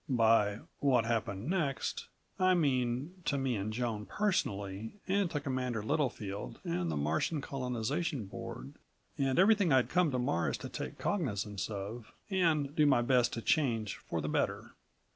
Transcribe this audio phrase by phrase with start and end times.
[0.09, 2.07] By "what happened next"
[2.39, 3.21] I mean...
[3.25, 8.73] to me and Joan personally and to Commander Littlefield and the Martian Colonization Board
[9.19, 13.43] and everything I'd come to Mars to take cognizance of, and do my best to
[13.43, 14.71] change for the better.